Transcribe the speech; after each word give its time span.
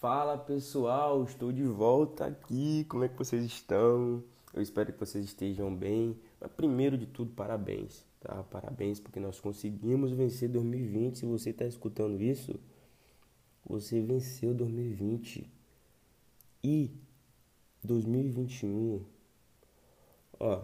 Fala 0.00 0.38
pessoal, 0.38 1.24
estou 1.24 1.50
de 1.50 1.64
volta 1.64 2.26
aqui. 2.26 2.84
Como 2.84 3.02
é 3.02 3.08
que 3.08 3.18
vocês 3.18 3.44
estão? 3.44 4.22
Eu 4.54 4.62
espero 4.62 4.92
que 4.92 5.00
vocês 5.00 5.24
estejam 5.24 5.74
bem. 5.74 6.16
Mas 6.40 6.52
primeiro 6.52 6.96
de 6.96 7.06
tudo, 7.06 7.32
parabéns, 7.32 8.04
tá? 8.20 8.44
Parabéns 8.44 9.00
porque 9.00 9.18
nós 9.18 9.40
conseguimos 9.40 10.12
vencer 10.12 10.48
2020. 10.48 11.18
Se 11.18 11.26
você 11.26 11.50
está 11.50 11.64
escutando 11.64 12.22
isso, 12.22 12.54
você 13.66 14.00
venceu 14.00 14.54
2020 14.54 15.50
e 16.62 16.92
2021. 17.82 19.04
Ó, 20.38 20.62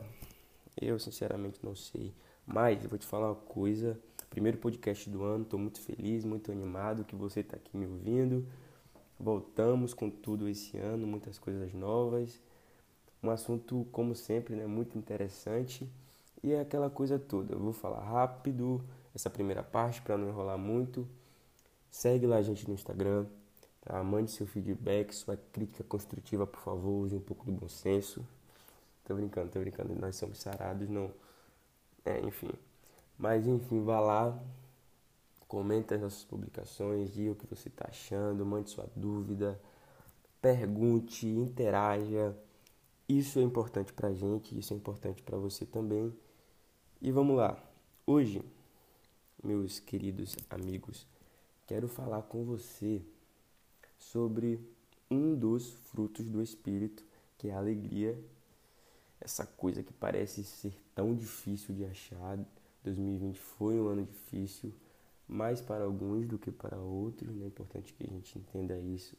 eu 0.86 0.98
sinceramente 0.98 1.58
não 1.62 1.74
sei, 1.74 2.14
mas 2.46 2.82
eu 2.82 2.90
vou 2.90 2.98
te 2.98 3.06
falar 3.06 3.28
uma 3.28 3.34
coisa. 3.34 3.98
Primeiro 4.30 4.58
podcast 4.58 5.08
do 5.08 5.22
ano, 5.22 5.44
estou 5.44 5.58
muito 5.58 5.80
feliz, 5.80 6.24
muito 6.24 6.50
animado 6.50 7.04
que 7.04 7.14
você 7.14 7.40
está 7.40 7.56
aqui 7.56 7.76
me 7.76 7.86
ouvindo. 7.86 8.46
Voltamos 9.18 9.94
com 9.94 10.10
tudo 10.10 10.48
esse 10.48 10.76
ano, 10.76 11.06
muitas 11.06 11.38
coisas 11.38 11.72
novas. 11.72 12.40
Um 13.22 13.30
assunto, 13.30 13.86
como 13.92 14.14
sempre, 14.14 14.54
né, 14.56 14.66
muito 14.66 14.98
interessante. 14.98 15.88
E 16.42 16.52
é 16.52 16.60
aquela 16.60 16.90
coisa 16.90 17.18
toda. 17.18 17.54
Eu 17.54 17.58
vou 17.58 17.72
falar 17.72 18.04
rápido 18.04 18.84
essa 19.14 19.30
primeira 19.30 19.62
parte 19.62 20.02
para 20.02 20.18
não 20.18 20.28
enrolar 20.28 20.58
muito. 20.58 21.08
Segue 21.90 22.26
lá 22.26 22.36
a 22.36 22.42
gente 22.42 22.68
no 22.68 22.74
Instagram. 22.74 23.26
Tá? 23.80 24.02
Mande 24.02 24.30
seu 24.30 24.46
feedback, 24.46 25.14
sua 25.14 25.36
crítica 25.36 25.84
construtiva, 25.84 26.46
por 26.46 26.60
favor. 26.60 27.04
Use 27.04 27.14
um 27.14 27.20
pouco 27.20 27.46
do 27.46 27.52
bom 27.52 27.68
senso. 27.68 28.26
Tô 29.04 29.14
brincando, 29.14 29.50
tô 29.50 29.60
brincando. 29.60 29.94
Nós 29.94 30.16
somos 30.16 30.38
sarados, 30.38 30.88
não. 30.88 31.12
É, 32.04 32.20
enfim. 32.20 32.50
Mas 33.18 33.46
enfim, 33.46 33.82
vá 33.84 34.00
lá, 34.00 34.40
Comenta 35.54 35.94
as 35.94 36.00
nossas 36.00 36.24
publicações, 36.24 37.12
diga 37.12 37.30
o 37.30 37.36
que 37.36 37.46
você 37.46 37.68
está 37.68 37.86
achando, 37.88 38.44
mande 38.44 38.70
sua 38.70 38.88
dúvida, 38.96 39.60
pergunte, 40.42 41.28
interaja. 41.28 42.36
Isso 43.08 43.38
é 43.38 43.42
importante 43.42 43.92
para 43.92 44.08
a 44.08 44.12
gente, 44.12 44.58
isso 44.58 44.72
é 44.72 44.76
importante 44.76 45.22
para 45.22 45.38
você 45.38 45.64
também. 45.64 46.12
E 47.00 47.12
vamos 47.12 47.36
lá. 47.36 47.56
Hoje, 48.04 48.42
meus 49.42 49.78
queridos 49.78 50.34
amigos, 50.50 51.06
quero 51.68 51.86
falar 51.86 52.22
com 52.22 52.44
você 52.44 53.00
sobre 53.96 54.58
um 55.08 55.36
dos 55.36 55.72
frutos 55.72 56.26
do 56.26 56.42
Espírito, 56.42 57.04
que 57.38 57.48
é 57.48 57.54
a 57.54 57.58
alegria. 57.58 58.18
Essa 59.24 59.46
coisa 59.46 59.82
que 59.82 59.92
parece 59.92 60.44
ser 60.44 60.76
tão 60.94 61.14
difícil 61.14 61.74
de 61.74 61.84
achar. 61.84 62.38
2020 62.84 63.40
foi 63.40 63.80
um 63.80 63.88
ano 63.88 64.04
difícil 64.04 64.72
mais 65.26 65.60
para 65.60 65.84
alguns 65.84 66.26
do 66.26 66.38
que 66.38 66.50
para 66.50 66.76
outros, 66.76 67.34
né? 67.34 67.44
é 67.44 67.48
importante 67.48 67.92
que 67.94 68.04
a 68.04 68.06
gente 68.06 68.38
entenda 68.38 68.78
isso. 68.78 69.16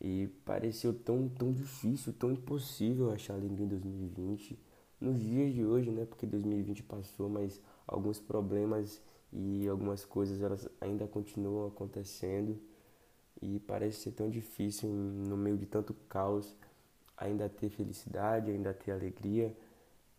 E 0.00 0.28
pareceu 0.44 0.94
tão, 0.94 1.28
tão 1.28 1.52
difícil, 1.52 2.12
tão 2.12 2.30
impossível 2.30 3.10
achar 3.10 3.34
alegria 3.34 3.64
em 3.64 3.68
2020. 3.68 4.58
Nos 5.00 5.20
dias 5.20 5.52
de 5.52 5.64
hoje, 5.64 5.90
né? 5.90 6.04
Porque 6.04 6.26
2020 6.26 6.84
passou, 6.84 7.28
mas 7.28 7.60
alguns 7.86 8.20
problemas 8.20 9.00
e 9.32 9.66
algumas 9.66 10.04
coisas 10.04 10.40
elas 10.40 10.68
ainda 10.80 11.06
continuam 11.06 11.66
acontecendo. 11.66 12.60
E 13.42 13.58
parece 13.60 13.98
ser 14.02 14.12
tão 14.12 14.30
difícil, 14.30 14.88
no 14.88 15.36
meio 15.36 15.56
de 15.56 15.66
tanto 15.66 15.94
caos, 16.08 16.56
ainda 17.18 17.48
ter 17.48 17.68
felicidade, 17.68 18.50
ainda 18.50 18.72
ter 18.72 18.92
alegria. 18.92 19.54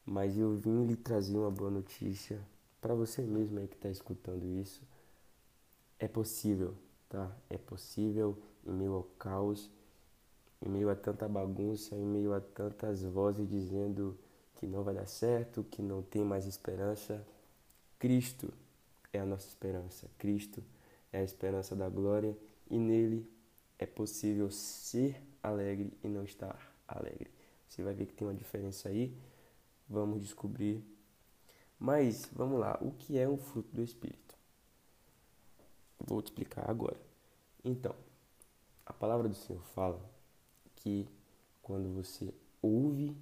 Mas 0.05 0.37
eu 0.37 0.55
vim 0.55 0.85
lhe 0.85 0.95
trazer 0.95 1.37
uma 1.37 1.51
boa 1.51 1.71
notícia 1.71 2.39
para 2.81 2.93
você 2.93 3.21
mesmo 3.21 3.59
aí 3.59 3.67
que 3.67 3.75
está 3.75 3.89
escutando 3.89 4.45
isso, 4.45 4.81
é 5.99 6.07
possível, 6.07 6.73
tá? 7.09 7.29
É 7.49 7.57
possível 7.57 8.37
em 8.65 8.71
meio 8.71 8.93
ao 8.93 9.03
caos, 9.03 9.69
em 10.61 10.69
meio 10.69 10.89
a 10.89 10.95
tanta 10.95 11.27
bagunça, 11.27 11.95
em 11.95 12.05
meio 12.05 12.33
a 12.33 12.39
tantas 12.39 13.03
vozes 13.03 13.47
dizendo 13.47 14.17
que 14.55 14.65
não 14.65 14.83
vai 14.83 14.93
dar 14.93 15.07
certo, 15.07 15.63
que 15.63 15.81
não 15.81 16.01
tem 16.01 16.23
mais 16.23 16.45
esperança. 16.45 17.25
Cristo 17.97 18.51
é 19.11 19.19
a 19.19 19.25
nossa 19.25 19.47
esperança. 19.47 20.07
Cristo 20.17 20.63
é 21.11 21.19
a 21.19 21.23
esperança 21.23 21.75
da 21.75 21.89
glória 21.89 22.37
e 22.69 22.77
nele 22.77 23.29
é 23.77 23.85
possível 23.85 24.49
ser 24.51 25.21
alegre 25.41 25.93
e 26.03 26.07
não 26.07 26.23
estar 26.23 26.68
alegre. 26.97 27.31
Você 27.67 27.83
vai 27.83 27.93
ver 27.93 28.05
que 28.05 28.13
tem 28.13 28.27
uma 28.27 28.33
diferença 28.33 28.89
aí. 28.89 29.15
Vamos 29.87 30.21
descobrir 30.21 30.83
mas 31.79 32.29
vamos 32.33 32.59
lá, 32.59 32.77
o 32.81 32.91
que 32.91 33.17
é 33.17 33.27
um 33.27 33.37
fruto 33.37 33.73
do 33.73 33.81
Espírito? 33.81 34.35
Vou 35.97 36.21
te 36.21 36.25
explicar 36.25 36.69
agora. 36.69 36.99
Então, 37.63 37.95
a 38.85 38.91
palavra 38.91 39.29
do 39.29 39.35
Senhor 39.35 39.63
fala 39.73 39.99
que 40.75 41.07
quando 41.61 41.93
você 41.93 42.33
ouve 42.61 43.15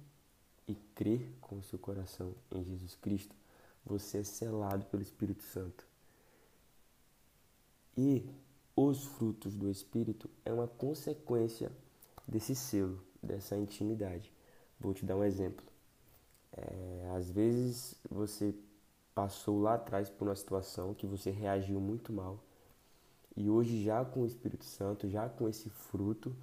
e 0.66 0.74
crê 0.94 1.20
com 1.40 1.58
o 1.58 1.62
seu 1.62 1.78
coração 1.78 2.34
em 2.50 2.64
Jesus 2.64 2.96
Cristo, 2.96 3.34
você 3.84 4.18
é 4.18 4.24
selado 4.24 4.84
pelo 4.86 5.02
Espírito 5.02 5.44
Santo. 5.44 5.86
E 7.96 8.28
os 8.74 9.04
frutos 9.04 9.54
do 9.54 9.70
Espírito 9.70 10.28
é 10.44 10.52
uma 10.52 10.66
consequência 10.66 11.70
desse 12.26 12.56
selo, 12.56 13.00
dessa 13.22 13.56
intimidade. 13.56 14.32
Vou 14.80 14.94
te 14.94 15.04
dar 15.04 15.16
um 15.16 15.24
exemplo. 15.24 15.64
É, 16.56 17.10
às 17.16 17.30
vezes 17.30 17.94
você 18.10 18.54
passou 19.14 19.60
lá 19.60 19.74
atrás 19.74 20.08
por 20.08 20.28
uma 20.28 20.36
situação 20.36 20.94
que 20.94 21.06
você 21.06 21.30
reagiu 21.30 21.80
muito 21.80 22.12
mal 22.12 22.38
e 23.38 23.48
hoje 23.48 23.84
já 23.84 24.04
com 24.04 24.22
o 24.22 24.26
Espírito 24.26 24.64
Santo, 24.64 25.08
já 25.08 25.28
com 25.28 25.48
esse 25.48 25.70
fruto, 25.70 26.34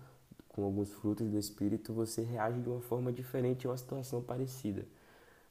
com 0.47 0.63
alguns 0.63 0.93
frutos 0.93 1.29
do 1.29 1.37
Espírito, 1.37 1.93
você 1.93 2.21
reage 2.21 2.61
de 2.61 2.69
uma 2.69 2.79
forma 2.79 3.11
diferente 3.11 3.67
a 3.67 3.71
uma 3.71 3.77
situação 3.77 4.21
parecida. 4.23 4.87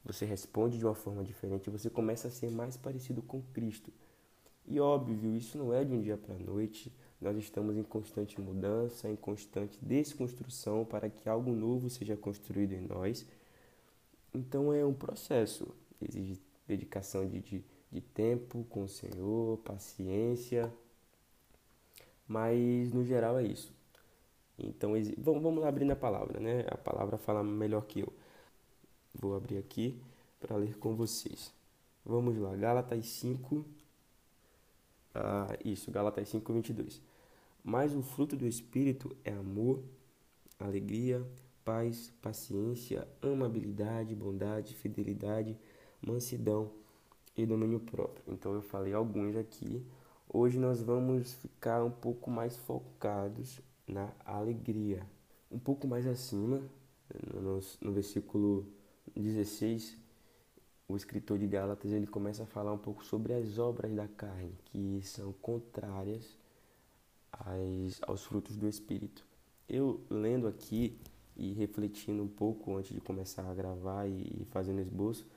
Você 0.03 0.25
responde 0.25 0.79
de 0.79 0.85
uma 0.85 0.95
forma 0.95 1.23
diferente, 1.23 1.69
você 1.69 1.87
começa 1.87 2.29
a 2.29 2.31
ser 2.31 2.49
mais 2.49 2.75
parecido 2.75 3.21
com 3.21 3.43
Cristo. 3.53 3.93
E 4.67 4.79
óbvio, 4.79 5.35
isso 5.35 5.55
não 5.55 5.71
é 5.71 5.83
de 5.83 5.93
um 5.93 6.01
dia 6.01 6.17
para 6.17 6.33
a 6.33 6.39
noite. 6.39 6.91
Nós 7.19 7.37
estamos 7.37 7.77
em 7.77 7.83
constante 7.83 8.39
mudança, 8.39 9.09
em 9.09 9.15
constante 9.15 9.77
desconstrução 9.81 10.85
para 10.85 11.09
que 11.09 11.29
algo 11.29 11.51
novo 11.51 11.89
seja 11.89 12.15
construído 12.17 12.73
em 12.73 12.81
nós 12.81 13.25
então 14.35 14.73
é 14.73 14.85
um 14.85 14.93
processo, 14.93 15.65
exige 16.01 16.37
dedicação 16.67 17.25
de, 17.25 17.39
de, 17.39 17.63
de 17.89 18.01
tempo 18.01 18.65
com 18.65 18.83
o 18.83 18.87
Senhor, 18.87 19.57
paciência, 19.59 20.71
mas 22.27 22.91
no 22.91 23.05
geral 23.05 23.39
é 23.39 23.43
isso. 23.43 23.73
Então 24.59 24.91
vamos, 25.17 25.41
vamos 25.41 25.61
lá 25.61 25.69
abrir 25.69 25.85
na 25.85 25.95
palavra, 25.95 26.39
né? 26.39 26.65
A 26.69 26.75
palavra 26.75 27.17
fala 27.17 27.41
melhor 27.43 27.85
que 27.85 28.01
eu. 28.01 28.11
Vou 29.13 29.35
abrir 29.35 29.57
aqui 29.57 30.01
para 30.37 30.57
ler 30.57 30.77
com 30.77 30.95
vocês. 30.95 31.53
Vamos 32.03 32.37
lá, 32.37 32.53
Gálatas 32.55 33.07
5. 33.07 33.65
Ah, 35.15 35.57
isso, 35.63 35.89
Gálatas 35.91 36.27
5, 36.29 36.51
22. 36.53 37.01
Mas 37.63 37.95
o 37.95 38.01
fruto 38.01 38.35
do 38.35 38.45
Espírito 38.45 39.15
é 39.23 39.31
amor, 39.31 39.81
alegria, 40.59 41.25
paz, 41.63 42.13
paciência, 42.21 43.07
amabilidade, 43.21 44.13
bondade, 44.13 44.75
fidelidade, 44.75 45.57
mansidão 46.05 46.71
e 47.35 47.45
domínio 47.45 47.79
próprio. 47.79 48.23
Então 48.27 48.53
eu 48.53 48.61
falei 48.61 48.93
alguns 48.93 49.35
aqui. 49.35 49.83
Hoje 50.27 50.59
nós 50.59 50.81
vamos 50.81 51.33
ficar 51.33 51.83
um 51.83 51.91
pouco 51.91 52.29
mais 52.29 52.57
focados 52.57 53.61
na 53.87 54.11
alegria. 54.25 55.07
Um 55.49 55.57
pouco 55.57 55.87
mais 55.87 56.05
acima, 56.05 56.61
no, 57.33 57.59
no 57.81 57.93
versículo 57.93 58.67
16, 59.15 59.97
o 60.87 60.95
escritor 60.95 61.37
de 61.37 61.47
Gálatas 61.47 61.91
ele 61.91 62.07
começa 62.07 62.43
a 62.43 62.45
falar 62.45 62.71
um 62.71 62.77
pouco 62.77 63.03
sobre 63.03 63.33
as 63.33 63.57
obras 63.57 63.93
da 63.93 64.07
carne, 64.07 64.53
que 64.65 65.01
são 65.03 65.33
contrárias 65.33 66.37
às, 67.31 68.01
aos 68.07 68.23
frutos 68.23 68.55
do 68.55 68.67
Espírito. 68.67 69.25
Eu 69.67 70.01
lendo 70.09 70.47
aqui 70.47 70.97
e 71.35 71.53
refletindo 71.53 72.23
um 72.23 72.27
pouco 72.27 72.75
antes 72.75 72.93
de 72.93 73.01
começar 73.01 73.49
a 73.49 73.53
gravar 73.53 74.07
e 74.07 74.45
fazendo 74.51 74.79
esboço 74.79 75.27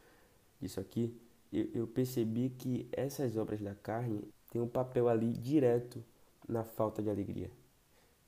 disso 0.60 0.78
aqui, 0.80 1.16
eu, 1.52 1.68
eu 1.74 1.86
percebi 1.86 2.50
que 2.50 2.86
essas 2.92 3.36
obras 3.36 3.60
da 3.60 3.74
carne 3.74 4.22
têm 4.50 4.60
um 4.60 4.68
papel 4.68 5.08
ali 5.08 5.32
direto 5.32 6.04
na 6.46 6.62
falta 6.62 7.02
de 7.02 7.08
alegria, 7.08 7.50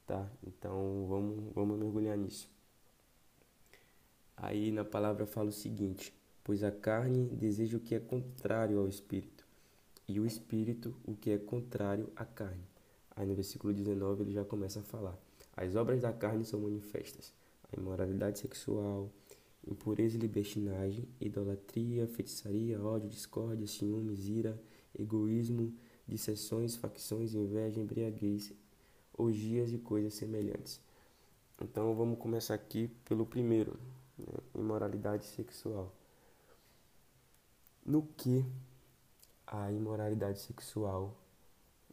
tá? 0.07 0.27
Então 0.47 1.07
vamos, 1.09 1.53
vamos 1.55 1.79
mergulhar 1.79 2.17
nisso. 2.17 2.49
Aí 4.37 4.71
na 4.71 4.85
palavra 4.85 5.27
fala 5.27 5.51
o 5.51 5.53
seguinte: 5.53 6.15
pois 6.50 6.64
a 6.64 6.73
carne 6.73 7.29
deseja 7.29 7.76
o 7.76 7.81
que 7.81 7.94
é 7.94 8.00
contrário 8.00 8.81
ao 8.81 8.88
espírito, 8.88 9.47
e 10.08 10.19
o 10.19 10.26
espírito 10.26 10.93
o 11.05 11.14
que 11.14 11.31
é 11.31 11.38
contrário 11.38 12.11
à 12.17 12.25
carne. 12.25 12.67
Aí 13.14 13.25
no 13.25 13.37
versículo 13.37 13.73
19 13.73 14.25
ele 14.25 14.32
já 14.32 14.44
começa 14.44 14.81
a 14.81 14.82
falar: 14.82 15.17
as 15.56 15.76
obras 15.76 16.00
da 16.00 16.12
carne 16.12 16.44
são 16.44 16.58
manifestas 16.58 17.32
a 17.73 17.81
imoralidade 17.81 18.41
sexual, 18.41 19.08
impureza 19.64 20.17
e 20.17 20.20
libertinagem, 20.20 21.08
idolatria, 21.20 22.08
feitiçaria, 22.08 22.82
ódio, 22.82 23.08
discórdia, 23.08 23.69
ciúmes, 23.69 24.26
ira, 24.26 24.61
egoísmo, 24.99 25.73
dissessões, 26.05 26.75
facções, 26.75 27.32
inveja, 27.32 27.81
embriaguez, 27.81 28.52
orgias 29.17 29.73
e 29.73 29.79
coisas 29.79 30.14
semelhantes. 30.14 30.81
Então 31.62 31.94
vamos 31.94 32.19
começar 32.19 32.55
aqui 32.55 32.91
pelo 33.05 33.25
primeiro, 33.25 33.79
né? 34.19 34.26
imoralidade 34.56 35.25
sexual. 35.26 35.94
No 37.85 38.03
que 38.03 38.44
a 39.47 39.73
imoralidade 39.73 40.38
sexual 40.41 41.17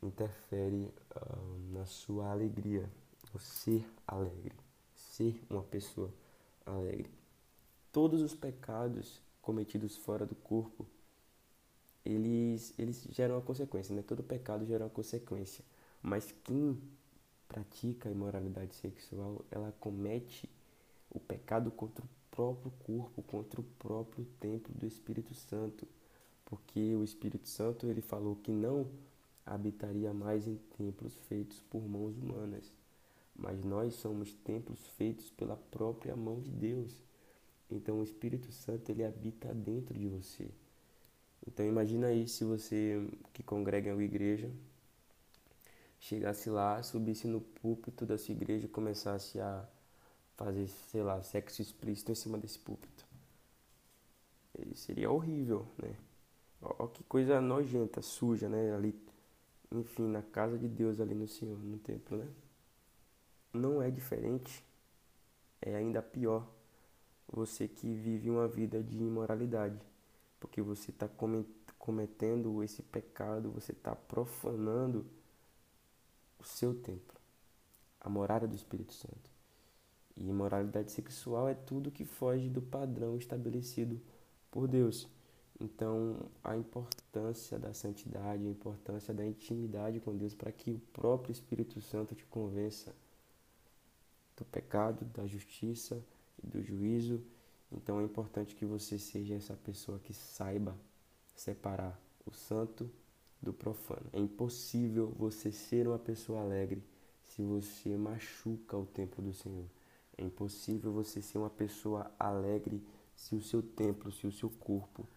interfere 0.01 0.93
uh, 1.15 1.73
na 1.73 1.85
sua 1.85 2.31
alegria, 2.31 2.89
o 3.33 3.39
ser 3.39 3.85
alegre, 4.05 4.55
ser 4.93 5.41
uma 5.49 5.63
pessoa 5.63 6.13
alegre. 6.65 7.09
Todos 7.91 8.21
os 8.21 8.35
pecados 8.35 9.21
cometidos 9.41 9.95
fora 9.95 10.25
do 10.25 10.35
corpo, 10.35 10.85
eles, 12.05 12.73
eles 12.77 13.07
geram 13.11 13.35
uma 13.35 13.41
consequência, 13.41 13.95
né? 13.95 14.01
Todo 14.01 14.23
pecado 14.23 14.65
gera 14.65 14.83
uma 14.83 14.89
consequência. 14.89 15.63
Mas 16.01 16.33
quem 16.43 16.79
pratica 17.47 18.09
a 18.09 18.11
imoralidade 18.11 18.75
sexual, 18.75 19.43
ela 19.49 19.73
comete 19.79 20.49
o 21.09 21.19
pecado 21.19 21.71
contra 21.71 22.03
o 22.03 22.09
próprio 22.37 22.71
corpo, 22.85 23.23
contra 23.23 23.59
o 23.59 23.63
próprio 23.63 24.23
templo 24.39 24.71
do 24.75 24.85
Espírito 24.85 25.33
Santo, 25.33 25.87
porque 26.45 26.93
o 26.95 27.03
Espírito 27.03 27.49
Santo 27.49 27.87
ele 27.87 27.99
falou 27.99 28.35
que 28.35 28.51
não 28.51 28.87
habitaria 29.43 30.13
mais 30.13 30.47
em 30.47 30.55
templos 30.77 31.17
feitos 31.27 31.59
por 31.61 31.81
mãos 31.81 32.15
humanas, 32.15 32.71
mas 33.35 33.63
nós 33.63 33.95
somos 33.95 34.33
templos 34.33 34.85
feitos 34.89 35.31
pela 35.31 35.57
própria 35.57 36.15
mão 36.15 36.39
de 36.39 36.51
Deus. 36.51 37.01
Então 37.71 37.99
o 37.99 38.03
Espírito 38.03 38.51
Santo 38.51 38.91
ele 38.91 39.03
habita 39.03 39.51
dentro 39.51 39.97
de 39.97 40.07
você. 40.07 40.47
Então 41.45 41.65
imagina 41.65 42.07
aí 42.07 42.27
se 42.27 42.45
você 42.45 43.03
que 43.33 43.41
congrega 43.41 43.89
em 43.89 43.93
uma 43.93 44.03
igreja 44.03 44.51
chegasse 45.99 46.51
lá, 46.51 46.83
subisse 46.83 47.27
no 47.27 47.41
púlpito 47.41 48.05
da 48.05 48.15
sua 48.15 48.33
igreja 48.33 48.65
e 48.65 48.69
começasse 48.69 49.39
a 49.39 49.67
fazer, 50.37 50.67
sei 50.67 51.01
lá, 51.03 51.21
sexo 51.23 51.61
explícito 51.61 52.11
em 52.11 52.15
cima 52.15 52.37
desse 52.37 52.59
púlpito. 52.59 53.05
E 54.59 54.75
seria 54.75 55.11
horrível, 55.11 55.67
né? 55.77 55.95
Olha 56.61 56.89
que 56.89 57.03
coisa 57.03 57.41
nojenta, 57.41 58.01
suja, 58.01 58.47
né? 58.47 58.73
Ali, 58.73 58.95
enfim, 59.71 60.07
na 60.07 60.21
casa 60.21 60.57
de 60.57 60.67
Deus 60.67 60.99
ali 60.99 61.13
no 61.13 61.27
Senhor, 61.27 61.57
no 61.57 61.77
templo, 61.79 62.17
né? 62.17 62.27
Não 63.51 63.81
é 63.81 63.89
diferente, 63.89 64.63
é 65.61 65.75
ainda 65.75 66.01
pior 66.01 66.47
você 67.27 67.67
que 67.67 67.93
vive 67.93 68.29
uma 68.29 68.47
vida 68.47 68.81
de 68.81 68.97
imoralidade, 68.97 69.79
porque 70.39 70.61
você 70.61 70.91
está 70.91 71.09
cometendo 71.77 72.63
esse 72.63 72.81
pecado, 72.83 73.51
você 73.51 73.71
está 73.71 73.95
profanando 73.95 75.05
o 76.39 76.43
seu 76.43 76.73
templo, 76.73 77.19
a 77.99 78.09
morada 78.09 78.47
do 78.47 78.55
Espírito 78.55 78.93
Santo. 78.93 79.36
E 80.17 80.27
imoralidade 80.27 80.91
sexual 80.91 81.47
é 81.47 81.53
tudo 81.53 81.91
que 81.91 82.03
foge 82.03 82.49
do 82.49 82.61
padrão 82.61 83.15
estabelecido 83.15 84.01
por 84.49 84.67
Deus. 84.67 85.07
Então, 85.59 86.29
a 86.43 86.55
importância 86.55 87.57
da 87.57 87.73
santidade, 87.73 88.45
a 88.45 88.49
importância 88.49 89.13
da 89.13 89.25
intimidade 89.25 89.99
com 89.99 90.15
Deus 90.15 90.33
para 90.33 90.51
que 90.51 90.71
o 90.71 90.79
próprio 90.93 91.31
Espírito 91.31 91.81
Santo 91.81 92.13
te 92.13 92.25
convença 92.25 92.95
do 94.35 94.45
pecado, 94.45 95.05
da 95.05 95.25
justiça 95.25 96.03
e 96.43 96.47
do 96.47 96.61
juízo. 96.61 97.23
Então, 97.71 97.99
é 97.99 98.03
importante 98.03 98.55
que 98.55 98.65
você 98.65 98.99
seja 98.99 99.33
essa 99.33 99.55
pessoa 99.55 99.99
que 99.99 100.13
saiba 100.13 100.77
separar 101.35 101.99
o 102.25 102.31
santo 102.31 102.89
do 103.41 103.51
profano. 103.51 104.07
É 104.13 104.19
impossível 104.19 105.13
você 105.17 105.51
ser 105.51 105.87
uma 105.87 105.99
pessoa 105.99 106.41
alegre 106.41 106.83
se 107.25 107.41
você 107.41 107.97
machuca 107.97 108.77
o 108.77 108.85
templo 108.85 109.23
do 109.23 109.33
Senhor. 109.33 109.65
É 110.17 110.23
impossível 110.23 110.91
você 110.91 111.21
ser 111.21 111.37
uma 111.37 111.49
pessoa 111.49 112.11
alegre 112.19 112.83
se 113.15 113.35
o 113.35 113.41
seu 113.41 113.61
templo, 113.61 114.11
se 114.11 114.25
o 114.25 114.31
seu 114.31 114.49
corpo, 114.49 115.07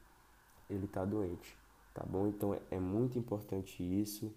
ele 0.68 0.84
está 0.84 1.04
doente, 1.04 1.56
tá 1.94 2.04
bom? 2.04 2.26
Então 2.26 2.54
é, 2.54 2.60
é 2.72 2.78
muito 2.78 3.18
importante 3.18 3.82
isso. 3.82 4.32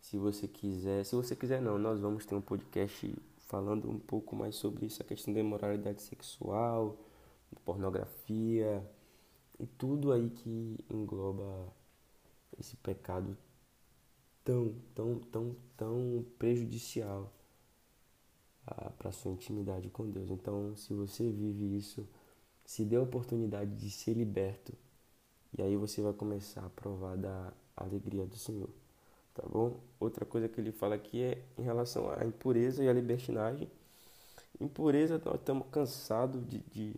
Se 0.00 0.16
você 0.16 0.48
quiser, 0.48 1.04
se 1.04 1.14
você 1.14 1.36
quiser 1.36 1.60
não, 1.60 1.78
nós 1.78 2.00
vamos 2.00 2.24
ter 2.24 2.34
um 2.34 2.40
podcast 2.40 3.14
falando 3.40 3.90
um 3.90 3.98
pouco 3.98 4.34
mais 4.34 4.56
sobre 4.56 4.86
isso, 4.86 5.02
a 5.02 5.04
questão 5.04 5.32
da 5.34 5.40
imoralidade 5.40 6.02
sexual, 6.02 6.96
pornografia 7.64 8.82
e 9.58 9.66
tudo 9.66 10.12
aí 10.12 10.30
que 10.30 10.78
engloba 10.90 11.72
esse 12.58 12.76
pecado 12.76 13.36
tão, 14.44 14.74
tão, 14.94 15.18
tão, 15.18 15.56
tão 15.76 16.24
prejudicial 16.38 17.32
para 18.98 19.12
sua 19.12 19.32
intimidade 19.32 19.88
com 19.90 20.10
Deus. 20.10 20.30
Então, 20.30 20.74
se 20.76 20.92
você 20.94 21.30
vive 21.30 21.76
isso, 21.76 22.06
se 22.64 22.84
dê 22.84 22.96
a 22.96 23.02
oportunidade 23.02 23.74
de 23.76 23.90
ser 23.90 24.14
liberto, 24.14 24.72
e 25.56 25.62
aí 25.62 25.76
você 25.76 26.02
vai 26.02 26.12
começar 26.12 26.64
a 26.64 26.70
provar 26.70 27.16
da 27.16 27.52
alegria 27.76 28.26
do 28.26 28.36
Senhor, 28.36 28.68
tá 29.34 29.42
bom? 29.48 29.80
Outra 29.98 30.24
coisa 30.24 30.48
que 30.48 30.60
ele 30.60 30.72
fala 30.72 30.94
aqui 30.94 31.22
é 31.22 31.42
em 31.56 31.62
relação 31.62 32.10
à 32.10 32.24
impureza 32.24 32.84
e 32.84 32.88
à 32.88 32.92
libertinagem. 32.92 33.70
Impureza, 34.60 35.20
nós 35.24 35.36
estamos 35.36 35.66
cansados 35.70 36.46
de, 36.46 36.58
de, 36.58 36.94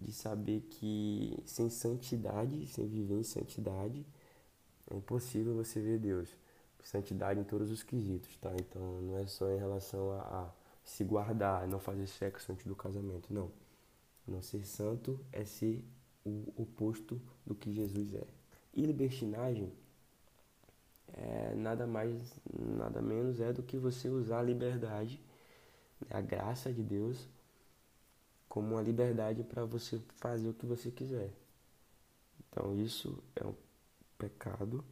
de 0.00 0.12
saber 0.12 0.60
que 0.70 1.36
sem 1.44 1.68
santidade, 1.70 2.66
sem 2.68 2.86
viver 2.86 3.18
em 3.18 3.24
santidade, 3.24 4.06
é 4.90 4.96
impossível 4.96 5.54
você 5.54 5.80
ver 5.80 5.98
Deus. 5.98 6.28
Santidade 6.84 7.40
em 7.40 7.44
todos 7.44 7.70
os 7.70 7.82
quesitos, 7.82 8.36
tá? 8.36 8.50
Então 8.58 9.00
não 9.02 9.18
é 9.18 9.26
só 9.26 9.50
em 9.50 9.58
relação 9.58 10.12
a 10.12 10.50
se 10.88 11.04
guardar, 11.04 11.68
não 11.68 11.78
fazer 11.78 12.06
sexo 12.06 12.50
antes 12.50 12.66
do 12.66 12.74
casamento, 12.74 13.32
não. 13.32 13.52
Não 14.26 14.40
ser 14.40 14.64
santo 14.64 15.20
é 15.30 15.44
ser 15.44 15.84
o 16.24 16.50
oposto 16.56 17.20
do 17.46 17.54
que 17.54 17.72
Jesus 17.72 18.14
é. 18.14 18.26
E 18.72 18.82
libertinagem 18.86 19.70
é 21.12 21.54
nada 21.54 21.86
mais, 21.86 22.16
nada 22.58 23.02
menos 23.02 23.38
é 23.38 23.52
do 23.52 23.62
que 23.62 23.76
você 23.76 24.08
usar 24.08 24.38
a 24.38 24.42
liberdade, 24.42 25.20
né, 26.00 26.08
a 26.10 26.22
graça 26.22 26.72
de 26.72 26.82
Deus, 26.82 27.28
como 28.48 28.74
uma 28.74 28.82
liberdade 28.82 29.42
para 29.42 29.66
você 29.66 30.00
fazer 30.16 30.48
o 30.48 30.54
que 30.54 30.64
você 30.64 30.90
quiser. 30.90 31.30
Então 32.48 32.74
isso 32.74 33.22
é 33.36 33.46
um 33.46 33.54
pecado, 34.16 34.82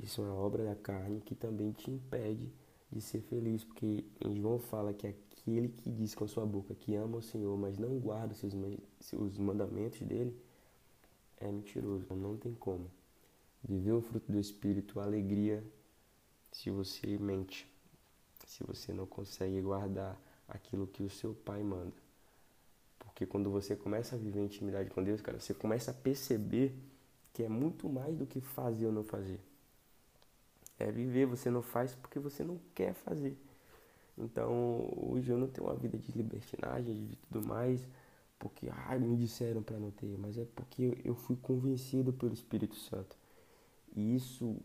isso 0.00 0.22
é 0.22 0.24
uma 0.24 0.34
obra 0.34 0.64
da 0.64 0.76
carne 0.76 1.20
que 1.20 1.34
também 1.34 1.72
te 1.72 1.90
impede 1.90 2.52
de 2.90 3.00
ser 3.00 3.20
feliz, 3.22 3.64
porque 3.64 4.04
em 4.24 4.36
João 4.36 4.60
fala 4.60 4.94
que 4.94 5.08
aquele 5.44 5.68
que 5.68 5.90
diz 5.90 6.14
com 6.14 6.24
a 6.24 6.28
sua 6.28 6.46
boca 6.46 6.74
que 6.74 6.94
ama 6.94 7.18
o 7.18 7.22
Senhor, 7.22 7.56
mas 7.58 7.76
não 7.76 7.98
guarda 7.98 8.32
os, 8.32 8.38
seus, 8.38 8.54
os 9.12 9.38
mandamentos 9.38 10.00
dele, 10.00 10.34
é 11.36 11.46
mentiroso, 11.52 12.06
não 12.14 12.36
tem 12.36 12.54
como. 12.54 12.90
Viver 13.62 13.92
o 13.92 14.00
fruto 14.00 14.32
do 14.32 14.40
Espírito, 14.40 15.00
alegria, 15.00 15.62
se 16.50 16.70
você 16.70 17.18
mente, 17.18 17.70
se 18.46 18.64
você 18.64 18.92
não 18.92 19.06
consegue 19.06 19.60
guardar 19.60 20.18
aquilo 20.48 20.86
que 20.86 21.02
o 21.02 21.10
seu 21.10 21.34
pai 21.34 21.62
manda. 21.62 21.92
Porque 22.98 23.26
quando 23.26 23.50
você 23.50 23.76
começa 23.76 24.16
a 24.16 24.18
viver 24.18 24.40
intimidade 24.40 24.90
com 24.90 25.02
Deus, 25.02 25.20
cara, 25.20 25.38
você 25.38 25.52
começa 25.52 25.90
a 25.90 25.94
perceber 25.94 26.74
que 27.34 27.42
é 27.42 27.48
muito 27.48 27.88
mais 27.88 28.16
do 28.16 28.26
que 28.26 28.40
fazer 28.40 28.86
ou 28.86 28.92
não 28.92 29.04
fazer. 29.04 29.40
É 30.78 30.90
viver, 30.90 31.26
você 31.26 31.50
não 31.50 31.62
faz 31.62 31.94
porque 31.94 32.18
você 32.18 32.42
não 32.42 32.58
quer 32.74 32.94
fazer. 32.94 33.36
Então, 34.16 34.88
hoje 34.96 35.30
eu 35.30 35.38
não 35.38 35.48
tenho 35.48 35.66
uma 35.66 35.76
vida 35.76 35.98
de 35.98 36.12
libertinagem, 36.12 37.06
de 37.06 37.16
tudo 37.16 37.46
mais, 37.46 37.86
porque 38.38 38.68
ai, 38.70 38.98
me 38.98 39.16
disseram 39.16 39.62
para 39.62 39.78
não 39.78 39.90
ter, 39.90 40.16
mas 40.18 40.38
é 40.38 40.44
porque 40.54 40.98
eu 41.04 41.14
fui 41.14 41.36
convencido 41.36 42.12
pelo 42.12 42.32
Espírito 42.32 42.76
Santo. 42.76 43.16
E 43.94 44.14
isso 44.16 44.56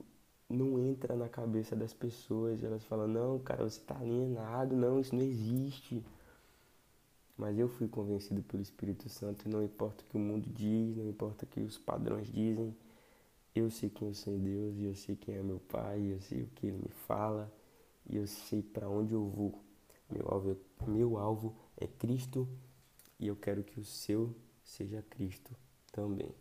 não 0.50 0.79
entra 0.79 1.15
na 1.15 1.29
cabeça 1.29 1.75
das 1.75 1.94
pessoas, 1.94 2.63
elas 2.63 2.84
falam: 2.86 3.08
"Não, 3.08 3.39
cara, 3.39 3.63
você 3.63 3.79
está 3.79 3.98
alienado, 3.98 4.75
não, 4.75 5.00
isso 5.00 5.15
não 5.15 5.24
existe". 5.24 6.03
Mas 7.38 7.58
eu 7.58 7.70
fui 7.70 7.88
convencido 7.88 8.41
pelo 8.44 8.62
Espírito 8.62 9.08
Santo 9.10 9.48
não 9.50 9.63
importa 9.63 10.03
o 10.03 10.08
que 10.08 10.18
o 10.18 10.20
mundo 10.20 10.48
diz, 10.50 10.98
não 10.98 11.08
importa 11.10 11.46
o 11.46 11.48
que 11.48 11.62
os 11.62 11.77
padrões 11.77 12.27
dizem, 12.27 12.75
eu 13.56 13.70
sei 13.72 13.89
quem 13.89 14.10
eu 14.10 14.13
sou 14.13 14.34
em 14.34 14.39
Deus 14.39 14.77
e 14.77 14.84
eu 14.86 14.96
sei 14.96 15.15
quem 15.15 15.36
é 15.36 15.41
meu 15.44 15.60
Pai, 15.60 16.13
eu 16.13 16.22
sei 16.22 16.44
o 16.44 16.48
que 16.48 16.68
Ele 16.68 16.77
me 16.77 16.89
fala 17.08 17.51
e 18.09 18.17
eu 18.17 18.27
sei 18.27 18.61
para 18.61 18.89
onde 18.89 19.13
eu 19.13 19.25
vou. 19.25 19.63
Meu 20.09 20.27
alvo, 20.27 20.51
é, 20.51 20.85
meu 20.89 21.17
alvo 21.17 21.55
é 21.77 21.87
Cristo 21.87 22.47
e 23.19 23.27
eu 23.27 23.35
quero 23.35 23.63
que 23.63 23.79
o 23.79 23.85
seu 23.85 24.35
seja 24.63 25.01
Cristo 25.03 25.55
também. 25.91 26.33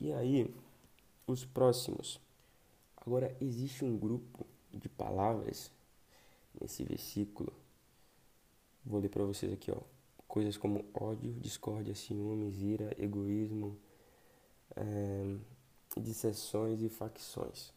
E 0.00 0.12
aí, 0.12 0.54
os 1.26 1.44
próximos. 1.44 2.20
Agora, 2.96 3.36
existe 3.40 3.84
um 3.84 3.98
grupo 3.98 4.46
de 4.72 4.88
palavras 4.88 5.70
nesse 6.58 6.82
versículo 6.84 7.52
Vou 8.86 9.00
ler 9.00 9.08
para 9.08 9.24
vocês 9.24 9.50
aqui, 9.50 9.70
ó. 9.70 9.80
coisas 10.28 10.58
como 10.58 10.84
ódio, 10.92 11.32
discórdia, 11.40 11.94
ciúmes, 11.94 12.60
ira, 12.60 12.94
egoísmo, 12.98 13.78
é, 14.76 15.38
e 15.96 16.88
facções. 16.90 17.72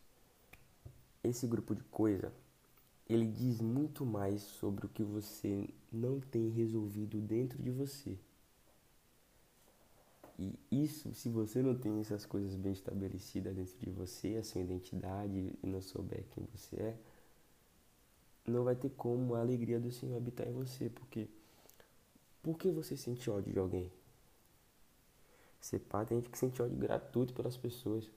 Esse 1.24 1.48
grupo 1.48 1.74
de 1.74 1.84
coisa, 1.84 2.34
ele 3.10 3.26
diz 3.28 3.62
muito 3.62 4.06
mais 4.06 4.42
sobre 4.42 4.86
o 4.86 4.90
que 4.90 5.04
você 5.04 5.70
não 5.92 6.20
tem 6.20 6.50
resolvido 6.50 7.20
dentro 7.20 7.62
de 7.62 7.72
você. 7.72 8.18
E 10.40 10.54
isso, 10.72 11.14
se 11.16 11.30
você 11.30 11.64
não 11.64 11.76
tem 11.76 12.00
essas 12.00 12.26
coisas 12.26 12.56
bem 12.56 12.72
estabelecidas 12.72 13.56
dentro 13.56 13.76
de 13.80 13.90
você, 13.90 14.36
a 14.36 14.44
sua 14.44 14.62
identidade 14.62 15.54
e 15.64 15.68
não 15.68 15.82
souber 15.82 16.24
quem 16.32 16.48
você 16.54 16.76
é, 16.76 16.98
não 18.46 18.64
vai 18.64 18.76
ter 18.76 18.90
como 18.92 19.36
a 19.36 19.42
alegria 19.42 19.80
do 19.80 19.92
Senhor 19.92 20.16
habitar 20.16 20.48
em 20.48 20.54
você, 20.54 20.90
porque 20.90 21.28
por 22.44 22.58
que 22.58 22.70
você 22.72 22.96
sente 22.96 23.30
ódio 23.30 23.52
de 23.52 23.60
alguém? 23.60 23.92
Você 25.60 25.80
pá, 25.80 26.06
tem 26.06 26.20
gente 26.20 26.30
que 26.30 26.38
sente 26.38 26.62
ódio 26.62 26.78
gratuito 26.78 27.34
pelas 27.34 27.58
pessoas. 27.58 28.10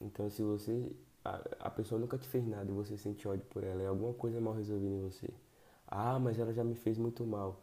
Então 0.00 0.28
se 0.28 0.42
você. 0.42 0.92
A, 1.24 1.40
a 1.60 1.70
pessoa 1.70 2.00
nunca 2.00 2.18
te 2.18 2.28
fez 2.28 2.46
nada 2.46 2.70
e 2.70 2.74
você 2.74 2.96
sente 2.96 3.26
ódio 3.28 3.44
por 3.46 3.64
ela, 3.64 3.82
é 3.82 3.86
alguma 3.86 4.12
coisa 4.14 4.40
mal 4.40 4.54
resolvida 4.54 4.94
em 4.94 5.00
você. 5.00 5.28
Ah, 5.86 6.18
mas 6.18 6.38
ela 6.38 6.52
já 6.52 6.64
me 6.64 6.74
fez 6.74 6.98
muito 6.98 7.24
mal. 7.26 7.62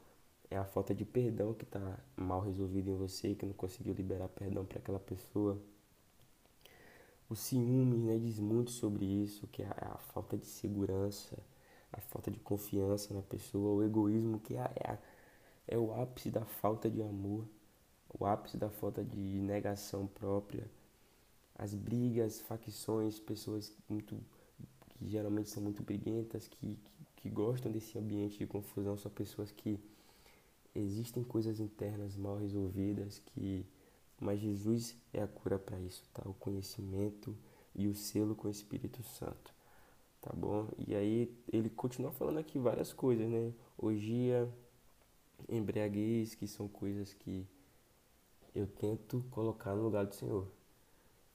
É 0.49 0.57
a 0.57 0.65
falta 0.65 0.93
de 0.95 1.05
perdão 1.05 1.53
que 1.53 1.63
está 1.63 1.99
mal 2.15 2.41
resolvida 2.41 2.89
em 2.89 2.95
você, 2.95 3.35
que 3.35 3.45
não 3.45 3.53
conseguiu 3.53 3.93
liberar 3.93 4.29
perdão 4.29 4.65
para 4.65 4.79
aquela 4.79 4.99
pessoa. 4.99 5.59
O 7.29 7.35
ciúme 7.35 7.97
né, 7.97 8.17
diz 8.17 8.39
muito 8.39 8.71
sobre 8.71 9.05
isso, 9.05 9.47
que 9.47 9.61
é 9.61 9.67
a, 9.67 9.93
a 9.95 9.97
falta 9.97 10.37
de 10.37 10.47
segurança, 10.47 11.37
a 11.91 11.99
falta 12.01 12.31
de 12.31 12.39
confiança 12.39 13.13
na 13.13 13.21
pessoa, 13.21 13.75
o 13.75 13.83
egoísmo, 13.83 14.39
que 14.39 14.55
é, 14.55 14.61
é, 14.75 14.97
é 15.67 15.77
o 15.77 15.93
ápice 15.93 16.31
da 16.31 16.45
falta 16.45 16.89
de 16.89 17.01
amor, 17.01 17.45
o 18.19 18.25
ápice 18.25 18.57
da 18.57 18.69
falta 18.69 19.03
de 19.03 19.19
negação 19.19 20.07
própria. 20.07 20.67
As 21.59 21.75
brigas, 21.75 22.41
facções, 22.41 23.19
pessoas 23.19 23.71
muito 23.87 24.17
que 24.89 25.07
geralmente 25.07 25.49
são 25.49 25.61
muito 25.61 25.83
briguentas, 25.83 26.47
que, 26.47 26.57
que, 26.57 27.05
que 27.17 27.29
gostam 27.29 27.71
desse 27.71 27.99
ambiente 27.99 28.39
de 28.39 28.47
confusão, 28.47 28.97
são 28.97 29.11
pessoas 29.11 29.51
que 29.51 29.79
existem 30.73 31.23
coisas 31.23 31.59
internas 31.59 32.15
mal 32.15 32.37
resolvidas 32.37 33.19
que 33.19 33.65
mas 34.19 34.39
Jesus 34.39 34.97
é 35.13 35.21
a 35.21 35.27
cura 35.27 35.57
para 35.57 35.79
isso, 35.79 36.03
tá? 36.13 36.21
O 36.25 36.33
conhecimento 36.33 37.37
e 37.75 37.87
o 37.87 37.95
selo 37.95 38.35
com 38.35 38.47
o 38.47 38.51
Espírito 38.51 39.01
Santo 39.03 39.53
tá 40.21 40.31
bom? 40.33 40.67
E 40.77 40.95
aí 40.95 41.33
ele 41.51 41.69
continua 41.69 42.11
falando 42.11 42.39
aqui 42.39 42.59
várias 42.59 42.93
coisas, 42.93 43.27
né? 43.29 43.53
Orgia, 43.77 44.49
embriaguez, 45.47 46.35
que 46.35 46.47
são 46.47 46.67
coisas 46.67 47.13
que 47.13 47.47
eu 48.53 48.67
tento 48.67 49.23
colocar 49.31 49.75
no 49.75 49.83
lugar 49.83 50.05
do 50.05 50.15
Senhor. 50.15 50.47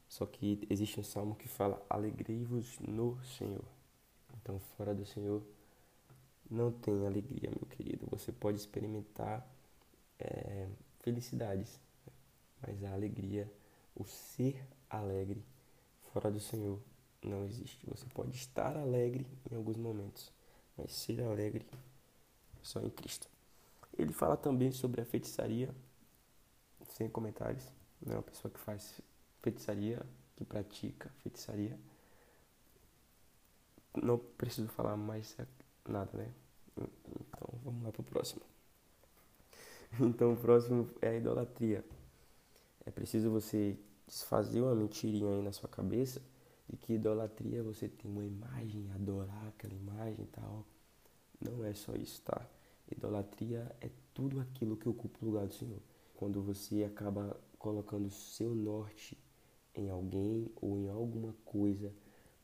Só 0.08 0.26
que 0.26 0.66
existe 0.70 1.00
um 1.00 1.04
salmo 1.04 1.34
que 1.34 1.49
fala: 1.49 1.84
Alegrei-vos 1.88 2.78
no 2.80 3.23
Senhor. 3.25 3.64
Então, 4.40 4.58
fora 4.76 4.94
do 4.94 5.04
Senhor, 5.04 5.42
não 6.50 6.70
tem 6.70 7.06
alegria, 7.06 7.50
meu 7.50 7.66
querido. 7.66 8.06
Você 8.11 8.30
pode 8.30 8.58
experimentar 8.58 9.46
é, 10.18 10.68
felicidades, 11.00 11.80
mas 12.61 12.82
a 12.84 12.92
alegria, 12.92 13.50
o 13.94 14.04
ser 14.04 14.66
alegre, 14.88 15.42
fora 16.12 16.30
do 16.30 16.40
Senhor, 16.40 16.78
não 17.23 17.44
existe. 17.44 17.84
Você 17.87 18.06
pode 18.12 18.37
estar 18.37 18.76
alegre 18.76 19.26
em 19.50 19.56
alguns 19.56 19.76
momentos, 19.76 20.32
mas 20.76 20.92
ser 20.92 21.23
alegre 21.23 21.66
só 22.62 22.80
em 22.80 22.90
Cristo. 22.90 23.28
Ele 23.96 24.12
fala 24.12 24.37
também 24.37 24.73
sobre 24.73 25.00
a 25.00 25.04
feitiçaria, 25.04 25.75
sem 26.88 27.08
comentários. 27.08 27.64
Não 28.04 28.14
é 28.14 28.16
uma 28.16 28.23
pessoa 28.23 28.52
que 28.52 28.61
faz 28.61 29.00
feitiçaria, 29.44 30.00
que 30.34 30.44
pratica 30.44 31.10
feitiçaria. 31.22 31.78
Não 34.02 34.18
preciso 34.18 34.68
falar 34.68 34.96
mais 34.96 35.36
nada, 35.86 36.10
né? 36.16 36.32
Então 36.76 37.60
vamos 37.62 37.84
lá 37.84 37.92
pro 37.92 38.02
próximo. 38.02 38.42
Então 40.00 40.32
o 40.32 40.36
próximo 40.36 40.90
é 41.00 41.10
a 41.10 41.14
idolatria. 41.14 41.84
É 42.84 42.90
preciso 42.90 43.30
você 43.30 43.78
desfazer 44.08 44.60
uma 44.60 44.74
mentirinha 44.74 45.36
aí 45.36 45.40
na 45.40 45.52
sua 45.52 45.68
cabeça 45.68 46.20
de 46.68 46.76
que 46.76 46.94
idolatria 46.94 47.60
é 47.60 47.62
você 47.62 47.88
tem 47.88 48.10
uma 48.10 48.24
imagem, 48.24 48.90
adorar 48.92 49.46
aquela 49.46 49.74
imagem 49.74 50.24
e 50.24 50.28
tal. 50.28 50.66
Não 51.40 51.64
é 51.64 51.72
só 51.74 51.94
isso, 51.94 52.22
tá? 52.22 52.44
Idolatria 52.90 53.70
é 53.80 53.88
tudo 54.12 54.40
aquilo 54.40 54.76
que 54.76 54.88
ocupa 54.88 55.18
o 55.22 55.26
lugar 55.26 55.46
do 55.46 55.54
Senhor. 55.54 55.80
Quando 56.16 56.42
você 56.42 56.82
acaba 56.82 57.38
colocando 57.56 58.10
seu 58.10 58.52
norte 58.52 59.16
em 59.74 59.90
alguém 59.90 60.48
ou 60.60 60.78
em 60.78 60.88
alguma 60.88 61.34
coisa, 61.44 61.92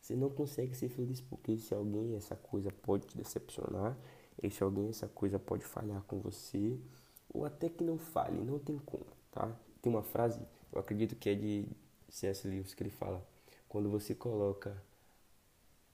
você 0.00 0.14
não 0.14 0.30
consegue 0.30 0.74
ser 0.74 0.88
feliz 0.88 1.20
porque 1.20 1.52
esse 1.52 1.74
alguém, 1.74 2.16
essa 2.16 2.36
coisa 2.36 2.70
pode 2.82 3.06
te 3.06 3.16
decepcionar, 3.16 3.96
esse 4.42 4.62
alguém, 4.62 4.88
essa 4.88 5.08
coisa 5.08 5.38
pode 5.38 5.64
falhar 5.64 6.02
com 6.02 6.18
você, 6.20 6.78
ou 7.32 7.44
até 7.44 7.68
que 7.68 7.84
não 7.84 7.98
falhe, 7.98 8.40
não 8.40 8.58
tem 8.58 8.78
como, 8.78 9.06
tá? 9.30 9.54
Tem 9.82 9.92
uma 9.92 10.02
frase, 10.02 10.40
eu 10.72 10.80
acredito 10.80 11.16
que 11.16 11.28
é 11.28 11.34
de 11.34 11.66
C.S. 12.08 12.46
Lewis, 12.46 12.74
que 12.74 12.82
ele 12.82 12.90
fala: 12.90 13.24
quando 13.68 13.88
você 13.88 14.14
coloca 14.14 14.76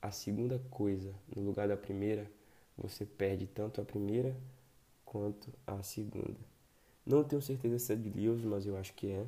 a 0.00 0.10
segunda 0.10 0.58
coisa 0.70 1.14
no 1.34 1.42
lugar 1.42 1.68
da 1.68 1.76
primeira, 1.76 2.30
você 2.76 3.04
perde 3.04 3.46
tanto 3.46 3.80
a 3.80 3.84
primeira 3.84 4.36
quanto 5.04 5.50
a 5.66 5.82
segunda. 5.82 6.38
Não 7.04 7.22
tenho 7.22 7.40
certeza 7.40 7.78
se 7.78 7.92
é 7.92 7.96
de 7.96 8.10
Lewis, 8.10 8.44
mas 8.44 8.66
eu 8.66 8.76
acho 8.76 8.92
que 8.94 9.08
é. 9.08 9.26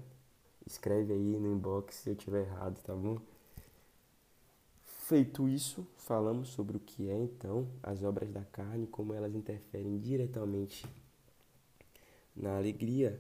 Escreve 0.69 1.15
aí 1.15 1.37
no 1.39 1.53
inbox 1.53 1.97
se 1.97 2.11
eu 2.11 2.15
tiver 2.15 2.43
errado, 2.47 2.81
tá 2.83 2.95
bom? 2.95 3.19
Feito 4.85 5.49
isso, 5.49 5.87
falamos 5.97 6.51
sobre 6.51 6.77
o 6.77 6.81
que 6.81 7.09
é 7.09 7.17
então 7.17 7.67
as 7.83 8.03
obras 8.03 8.31
da 8.31 8.45
carne, 8.45 8.87
como 8.87 9.15
elas 9.15 9.35
interferem 9.35 9.99
diretamente 9.99 10.87
na 12.37 12.59
alegria 12.59 13.19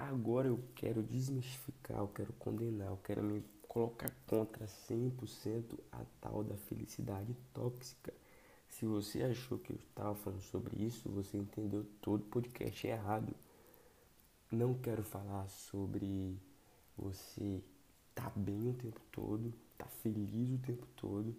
Agora 0.00 0.48
eu 0.48 0.58
quero 0.74 1.02
desmistificar, 1.02 1.98
eu 1.98 2.08
quero 2.08 2.32
condenar, 2.32 2.88
eu 2.88 2.96
quero 3.04 3.22
me 3.22 3.44
colocar 3.68 4.10
contra 4.26 4.66
100% 4.66 5.78
a 5.92 6.00
tal 6.22 6.42
da 6.42 6.56
felicidade 6.56 7.36
tóxica. 7.52 8.10
Se 8.66 8.86
você 8.86 9.22
achou 9.22 9.58
que 9.58 9.74
eu 9.74 9.76
estava 9.76 10.14
falando 10.14 10.40
sobre 10.40 10.82
isso, 10.82 11.06
você 11.10 11.36
entendeu 11.36 11.84
todo 12.00 12.22
o 12.22 12.30
podcast 12.30 12.86
errado. 12.86 13.34
Não 14.50 14.74
quero 14.74 15.02
falar 15.04 15.48
sobre 15.48 16.36
você 16.96 17.62
tá 18.14 18.32
bem 18.34 18.68
o 18.68 18.74
tempo 18.74 19.00
todo, 19.12 19.54
tá 19.78 19.86
feliz 19.86 20.50
o 20.50 20.58
tempo 20.58 20.86
todo, 20.96 21.34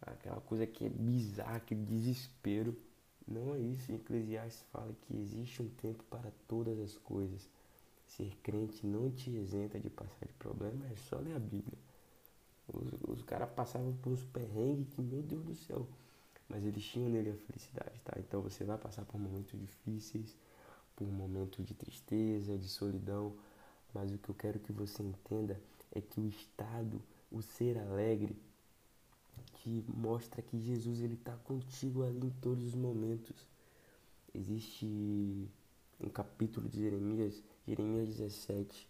aquela 0.00 0.40
coisa 0.40 0.66
que 0.66 0.84
é 0.84 0.88
bizarra, 0.88 1.56
aquele 1.56 1.84
desespero. 1.84 2.76
Não 3.26 3.54
é 3.54 3.58
isso. 3.58 3.92
Eclesiastes 3.92 4.64
fala 4.70 4.94
que 5.02 5.16
existe 5.16 5.60
um 5.60 5.68
tempo 5.68 6.04
para 6.04 6.30
todas 6.46 6.78
as 6.78 6.96
coisas. 6.96 7.48
Ser 8.06 8.36
crente 8.42 8.86
não 8.86 9.10
te 9.10 9.30
isenta 9.30 9.80
de 9.80 9.90
passar 9.90 10.26
de 10.26 10.32
problema, 10.34 10.86
é 10.86 10.96
só 10.96 11.18
ler 11.18 11.34
a 11.34 11.40
Bíblia. 11.40 11.76
Os, 12.68 13.02
os 13.08 13.22
caras 13.22 13.50
passavam 13.50 13.92
por 13.96 14.12
uns 14.12 14.22
perrengues 14.24 14.86
que, 14.94 15.02
meu 15.02 15.22
Deus 15.22 15.44
do 15.44 15.54
céu, 15.56 15.88
mas 16.48 16.64
eles 16.64 16.84
tinham 16.84 17.08
nele 17.08 17.30
a 17.30 17.34
felicidade, 17.34 18.00
tá? 18.04 18.14
Então 18.18 18.40
você 18.40 18.62
vai 18.62 18.78
passar 18.78 19.04
por 19.04 19.18
momentos 19.18 19.58
difíceis, 19.58 20.36
por 20.96 21.06
momentos 21.06 21.64
de 21.64 21.74
tristeza, 21.74 22.58
de 22.58 22.68
solidão, 22.68 23.36
mas 23.94 24.12
o 24.12 24.18
que 24.18 24.28
eu 24.28 24.34
quero 24.34 24.58
que 24.58 24.72
você 24.72 25.02
entenda 25.02 25.60
é 25.92 26.00
que 26.00 26.20
o 26.20 26.26
estado, 26.26 27.00
o 27.30 27.40
ser 27.40 27.78
alegre, 27.78 28.36
que 29.54 29.84
mostra 29.88 30.42
que 30.42 30.58
Jesus 30.58 31.00
ele 31.00 31.14
está 31.14 31.36
contigo 31.36 32.02
ali 32.02 32.26
em 32.26 32.30
todos 32.40 32.64
os 32.64 32.74
momentos. 32.74 33.46
Existe 34.34 35.48
um 36.00 36.08
capítulo 36.08 36.68
de 36.68 36.80
Jeremias 36.80 37.42
Jeremias 37.66 38.08
17, 38.08 38.88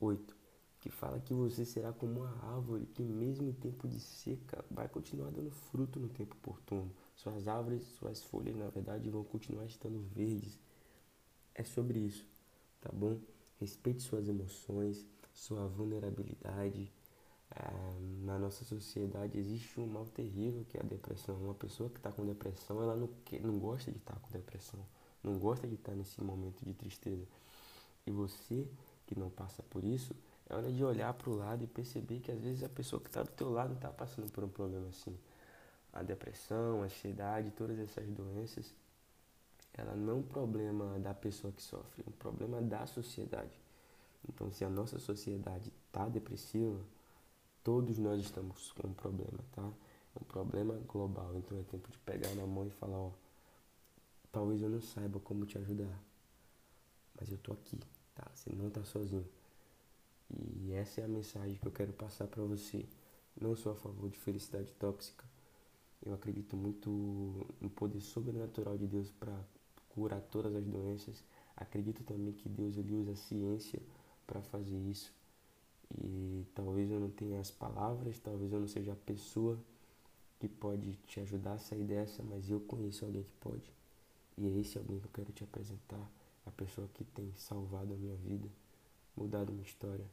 8, 0.00 0.36
que 0.80 0.90
fala 0.90 1.20
que 1.20 1.32
você 1.32 1.64
será 1.64 1.92
como 1.92 2.18
uma 2.20 2.52
árvore 2.52 2.84
que 2.86 3.02
mesmo 3.02 3.48
em 3.48 3.52
tempo 3.52 3.86
de 3.86 4.00
seca 4.00 4.64
vai 4.68 4.88
continuar 4.88 5.30
dando 5.30 5.52
fruto 5.52 6.00
no 6.00 6.08
tempo 6.08 6.34
oportuno. 6.34 6.90
Suas 7.14 7.46
árvores, 7.46 7.84
suas 7.84 8.24
folhas, 8.24 8.56
na 8.56 8.68
verdade, 8.70 9.08
vão 9.08 9.22
continuar 9.22 9.66
estando 9.66 10.00
verdes. 10.12 10.58
É 11.58 11.64
sobre 11.64 11.98
isso, 11.98 12.24
tá 12.80 12.88
bom? 12.92 13.18
Respeite 13.58 14.00
suas 14.00 14.28
emoções, 14.28 15.04
sua 15.34 15.66
vulnerabilidade. 15.66 16.88
Ah, 17.50 17.96
na 18.22 18.38
nossa 18.38 18.64
sociedade 18.64 19.36
existe 19.36 19.80
um 19.80 19.86
mal 19.88 20.06
terrível 20.06 20.64
que 20.68 20.78
é 20.78 20.80
a 20.80 20.84
depressão. 20.84 21.34
Uma 21.34 21.54
pessoa 21.54 21.90
que 21.90 21.96
está 21.96 22.12
com 22.12 22.24
depressão, 22.24 22.80
ela 22.80 22.94
não, 22.94 23.10
não 23.42 23.58
gosta 23.58 23.90
de 23.90 23.98
estar 23.98 24.14
tá 24.14 24.20
com 24.20 24.30
depressão, 24.30 24.78
não 25.20 25.36
gosta 25.36 25.66
de 25.66 25.74
estar 25.74 25.90
tá 25.90 25.98
nesse 25.98 26.22
momento 26.22 26.64
de 26.64 26.72
tristeza. 26.74 27.26
E 28.06 28.12
você 28.12 28.64
que 29.04 29.18
não 29.18 29.28
passa 29.28 29.60
por 29.64 29.82
isso, 29.82 30.14
é 30.48 30.54
hora 30.54 30.70
de 30.70 30.84
olhar 30.84 31.12
para 31.12 31.28
o 31.28 31.34
lado 31.34 31.64
e 31.64 31.66
perceber 31.66 32.20
que 32.20 32.30
às 32.30 32.40
vezes 32.40 32.62
a 32.62 32.68
pessoa 32.68 33.02
que 33.02 33.08
está 33.08 33.24
do 33.24 33.32
teu 33.32 33.50
lado 33.50 33.74
está 33.74 33.88
passando 33.88 34.30
por 34.30 34.44
um 34.44 34.48
problema 34.48 34.86
assim. 34.90 35.18
A 35.92 36.04
depressão, 36.04 36.82
a 36.82 36.84
ansiedade, 36.84 37.50
todas 37.50 37.80
essas 37.80 38.08
doenças, 38.08 38.72
ela 39.78 39.94
não 39.94 40.12
é 40.12 40.16
um 40.16 40.22
problema 40.22 40.98
da 40.98 41.14
pessoa 41.14 41.52
que 41.52 41.62
sofre, 41.62 42.02
é 42.04 42.10
um 42.10 42.12
problema 42.12 42.60
da 42.60 42.84
sociedade. 42.86 43.56
Então, 44.28 44.50
se 44.50 44.64
a 44.64 44.68
nossa 44.68 44.98
sociedade 44.98 45.72
está 45.86 46.08
depressiva, 46.08 46.80
todos 47.62 47.96
nós 47.96 48.20
estamos 48.20 48.72
com 48.72 48.88
um 48.88 48.92
problema, 48.92 49.38
tá? 49.52 49.62
É 49.62 50.20
um 50.20 50.24
problema 50.24 50.74
global. 50.88 51.32
Então, 51.36 51.56
é 51.58 51.62
tempo 51.62 51.88
de 51.90 51.98
pegar 51.98 52.34
na 52.34 52.44
mão 52.44 52.66
e 52.66 52.70
falar: 52.70 52.98
ó, 52.98 53.12
talvez 54.32 54.60
eu 54.60 54.68
não 54.68 54.80
saiba 54.80 55.20
como 55.20 55.46
te 55.46 55.56
ajudar, 55.58 56.02
mas 57.18 57.30
eu 57.30 57.38
tô 57.38 57.52
aqui, 57.52 57.78
tá? 58.16 58.28
Você 58.34 58.50
não 58.52 58.68
tá 58.70 58.84
sozinho. 58.84 59.26
E 60.60 60.72
essa 60.72 61.00
é 61.00 61.04
a 61.04 61.08
mensagem 61.08 61.56
que 61.56 61.66
eu 61.66 61.72
quero 61.72 61.92
passar 61.92 62.26
para 62.26 62.42
você. 62.42 62.84
Não 63.40 63.54
sou 63.54 63.72
a 63.72 63.76
favor 63.76 64.10
de 64.10 64.18
felicidade 64.18 64.72
tóxica. 64.72 65.24
Eu 66.04 66.12
acredito 66.12 66.56
muito 66.56 66.90
no 67.60 67.70
poder 67.70 68.00
sobrenatural 68.00 68.76
de 68.76 68.86
Deus 68.86 69.10
para 69.12 69.32
curar 69.98 70.20
todas 70.20 70.54
as 70.54 70.64
doenças. 70.64 71.24
Acredito 71.56 72.04
também 72.04 72.32
que 72.32 72.48
Deus 72.48 72.76
ele 72.76 72.94
usa 72.94 73.12
a 73.12 73.16
ciência 73.16 73.80
para 74.26 74.40
fazer 74.40 74.78
isso. 74.78 75.12
E 76.00 76.46
talvez 76.54 76.90
eu 76.90 77.00
não 77.00 77.10
tenha 77.10 77.40
as 77.40 77.50
palavras, 77.50 78.18
talvez 78.20 78.52
eu 78.52 78.60
não 78.60 78.68
seja 78.68 78.92
a 78.92 78.96
pessoa 78.96 79.58
que 80.38 80.46
pode 80.46 80.92
te 81.08 81.18
ajudar 81.20 81.54
a 81.54 81.58
sair 81.58 81.82
dessa, 81.82 82.22
mas 82.22 82.48
eu 82.48 82.60
conheço 82.60 83.04
alguém 83.04 83.24
que 83.24 83.32
pode. 83.40 83.72
E 84.36 84.46
é 84.46 84.60
esse 84.60 84.78
alguém 84.78 85.00
que 85.00 85.06
eu 85.06 85.10
quero 85.12 85.32
te 85.32 85.42
apresentar, 85.42 86.10
a 86.46 86.50
pessoa 86.52 86.88
que 86.94 87.02
tem 87.02 87.32
salvado 87.34 87.92
a 87.92 87.96
minha 87.96 88.14
vida, 88.16 88.48
mudado 89.16 89.50
minha 89.50 89.64
história, 89.64 90.06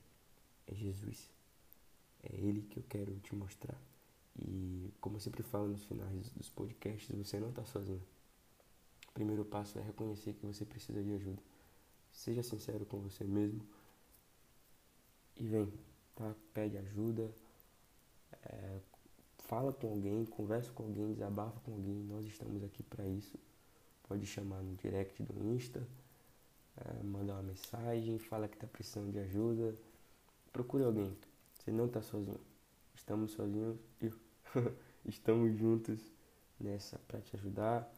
é 0.65 0.73
Jesus. 0.73 1.29
É 2.23 2.35
Ele 2.35 2.63
que 2.63 2.79
eu 2.79 2.83
quero 2.89 3.13
te 3.19 3.35
mostrar. 3.35 3.79
E 4.39 4.91
como 4.99 5.17
eu 5.17 5.19
sempre 5.19 5.43
falo 5.43 5.67
nos 5.67 5.83
finais 5.83 6.29
dos 6.31 6.49
podcasts, 6.49 7.15
você 7.15 7.39
não 7.39 7.49
está 7.49 7.63
sozinho. 7.65 8.01
Primeiro 9.15 9.45
passo 9.45 9.79
é 9.79 9.81
reconhecer 9.81 10.33
que 10.33 10.45
você 10.45 10.65
precisa 10.65 11.01
de 11.01 11.13
ajuda. 11.13 11.41
Seja 12.11 12.43
sincero 12.43 12.85
com 12.85 12.99
você 12.99 13.23
mesmo 13.23 13.65
e 15.37 15.47
vem, 15.47 15.71
tá? 16.13 16.35
Pede 16.53 16.77
ajuda, 16.77 17.31
é, 18.43 18.79
fala 19.37 19.71
com 19.71 19.87
alguém, 19.87 20.25
conversa 20.25 20.69
com 20.73 20.83
alguém, 20.83 21.13
desabafa 21.13 21.57
com 21.61 21.71
alguém. 21.71 22.03
Nós 22.03 22.25
estamos 22.25 22.61
aqui 22.61 22.83
para 22.83 23.07
isso. 23.07 23.39
Pode 24.03 24.25
chamar 24.25 24.61
no 24.61 24.75
direct 24.75 25.23
do 25.23 25.45
Insta, 25.45 25.87
é, 26.75 27.03
mandar 27.03 27.35
uma 27.35 27.43
mensagem, 27.43 28.19
fala 28.19 28.49
que 28.49 28.55
está 28.55 28.67
precisando 28.67 29.13
de 29.13 29.19
ajuda. 29.19 29.73
Procure 30.51 30.83
alguém. 30.83 31.17
Você 31.53 31.71
não 31.71 31.85
está 31.85 32.01
sozinho. 32.01 32.41
Estamos 32.93 33.31
sozinhos 33.31 33.77
e 34.01 34.11
estamos 35.07 35.57
juntos 35.57 36.01
nessa 36.59 36.99
para 37.07 37.21
te 37.21 37.37
ajudar, 37.37 37.89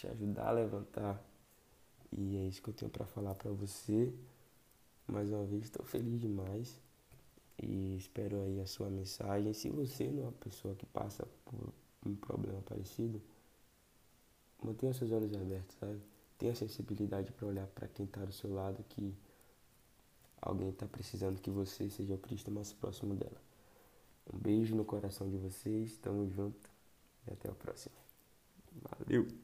te 0.00 0.06
ajudar 0.06 0.48
a 0.48 0.52
levantar. 0.52 1.22
E 2.10 2.36
é 2.38 2.48
isso 2.48 2.62
que 2.62 2.70
eu 2.70 2.74
tenho 2.74 2.90
para 2.90 3.06
falar 3.06 3.34
para 3.34 3.50
você. 3.50 4.12
Mais 5.06 5.30
uma 5.30 5.44
vez, 5.44 5.64
estou 5.64 5.84
feliz 5.84 6.20
demais 6.20 6.80
e 7.62 7.96
espero 7.96 8.40
aí 8.42 8.60
a 8.60 8.66
sua 8.66 8.88
mensagem. 8.88 9.52
Se 9.52 9.68
você 9.68 10.04
não 10.10 10.22
é 10.22 10.26
uma 10.26 10.32
pessoa 10.32 10.74
que 10.74 10.86
passa 10.86 11.26
por 11.44 11.72
um 12.06 12.14
problema 12.14 12.60
parecido, 12.62 13.20
mantenha 14.62 14.94
seus 14.94 15.12
olhos 15.12 15.34
abertos, 15.34 15.76
sabe? 15.78 16.00
Tenha 16.38 16.54
sensibilidade 16.54 17.30
para 17.32 17.46
olhar 17.46 17.66
para 17.66 17.86
quem 17.88 18.06
está 18.06 18.24
do 18.24 18.32
seu 18.32 18.52
lado 18.54 18.82
que 18.88 19.14
alguém 20.40 20.70
está 20.70 20.86
precisando 20.86 21.40
que 21.40 21.50
você 21.50 21.90
seja 21.90 22.14
o 22.14 22.18
Cristo 22.18 22.50
mais 22.50 22.72
próximo 22.72 23.14
dela. 23.14 23.40
Um 24.32 24.38
beijo 24.38 24.74
no 24.74 24.84
coração 24.84 25.28
de 25.28 25.36
vocês, 25.36 25.98
tamo 25.98 26.30
junto 26.30 26.70
e 27.26 27.32
até 27.32 27.50
o 27.50 27.54
próximo. 27.54 27.94
Valeu! 28.82 29.39